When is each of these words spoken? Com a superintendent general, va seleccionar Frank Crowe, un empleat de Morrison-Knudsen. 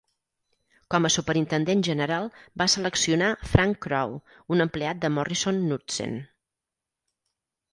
Com 0.93 1.07
a 1.09 1.11
superintendent 1.15 1.83
general, 1.87 2.25
va 2.61 2.67
seleccionar 2.75 3.27
Frank 3.51 3.77
Crowe, 3.87 4.19
un 4.57 4.67
empleat 4.67 5.05
de 5.05 5.13
Morrison-Knudsen. 5.19 6.17